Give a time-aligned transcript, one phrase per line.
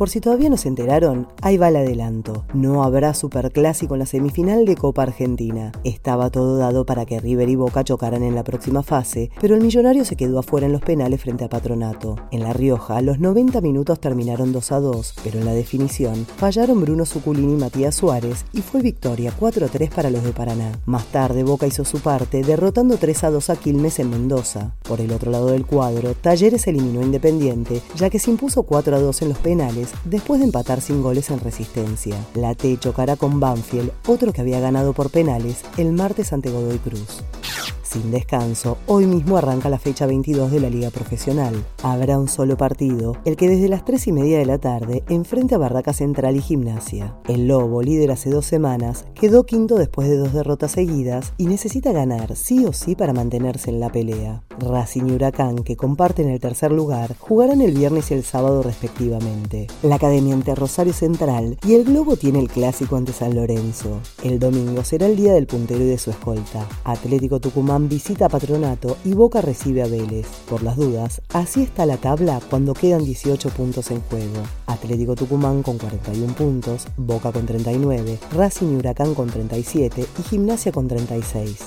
[0.00, 2.46] Por si todavía no se enteraron, ahí va el adelanto.
[2.54, 5.72] No habrá superclásico en la semifinal de Copa Argentina.
[5.84, 9.60] Estaba todo dado para que River y Boca chocaran en la próxima fase, pero el
[9.60, 12.16] millonario se quedó afuera en los penales frente a Patronato.
[12.30, 16.80] En La Rioja, los 90 minutos terminaron 2 a 2, pero en la definición fallaron
[16.80, 20.80] Bruno Suculini y Matías Suárez y fue victoria 4 a 3 para los de Paraná.
[20.86, 24.72] Más tarde, Boca hizo su parte, derrotando 3 a 2 a Quilmes en Mendoza.
[24.82, 29.00] Por el otro lado del cuadro, Talleres eliminó Independiente, ya que se impuso 4 a
[29.00, 32.16] 2 en los penales después de empatar sin goles en resistencia.
[32.34, 36.78] La T chocará con Banfield, otro que había ganado por penales, el martes ante Godoy
[36.78, 37.22] Cruz
[37.90, 41.64] sin descanso, hoy mismo arranca la fecha 22 de la Liga Profesional.
[41.82, 45.56] Habrá un solo partido, el que desde las 3 y media de la tarde enfrenta
[45.56, 47.16] a Barraca Central y Gimnasia.
[47.26, 51.90] El Lobo, líder hace dos semanas, quedó quinto después de dos derrotas seguidas y necesita
[51.90, 54.44] ganar sí o sí para mantenerse en la pelea.
[54.60, 59.66] Racing y Huracán, que comparten el tercer lugar, jugarán el viernes y el sábado respectivamente.
[59.82, 64.00] La Academia ante Rosario Central y el Globo tiene el clásico ante San Lorenzo.
[64.22, 66.68] El domingo será el día del puntero y de su escolta.
[66.84, 67.40] Atlético
[67.88, 70.26] Visita Patronato y Boca recibe a Vélez.
[70.48, 74.42] Por las dudas, así está la tabla cuando quedan 18 puntos en juego.
[74.72, 80.72] Atlético Tucumán con 41 puntos, Boca con 39, Racing y Huracán con 37 y Gimnasia
[80.72, 81.58] con 36.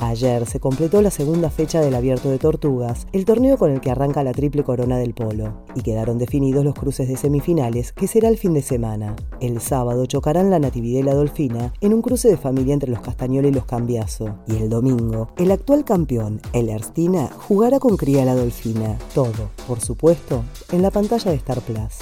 [0.00, 3.90] Ayer se completó la segunda fecha del Abierto de Tortugas, el torneo con el que
[3.90, 8.28] arranca la triple corona del polo, y quedaron definidos los cruces de semifinales, que será
[8.28, 9.14] el fin de semana.
[9.40, 13.00] El sábado chocarán la Natividad y la Dolfina en un cruce de familia entre los
[13.00, 18.24] Castañola y los Cambiazo, y el domingo, el actual campeón, el Erstina, jugará con Cría
[18.24, 18.98] la Dolfina.
[19.14, 21.98] Todo, por supuesto, en la pantalla de Star Plus.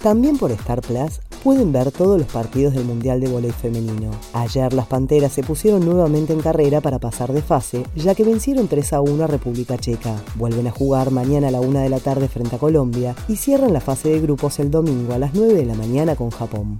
[0.00, 4.10] También por Star Plus pueden ver todos los partidos del Mundial de Voleibol Femenino.
[4.32, 8.68] Ayer las Panteras se pusieron nuevamente en carrera para pasar de fase, ya que vencieron
[8.68, 10.14] 3 a 1 a República Checa.
[10.36, 13.72] Vuelven a jugar mañana a la 1 de la tarde frente a Colombia y cierran
[13.72, 16.78] la fase de grupos el domingo a las 9 de la mañana con Japón.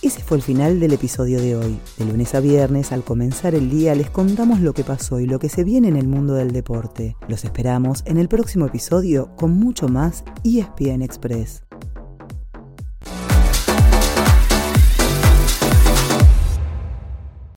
[0.00, 1.78] Ese fue el final del episodio de hoy.
[1.96, 5.38] De lunes a viernes, al comenzar el día, les contamos lo que pasó y lo
[5.38, 7.16] que se viene en el mundo del deporte.
[7.28, 11.62] Los esperamos en el próximo episodio con mucho más ESPN Express.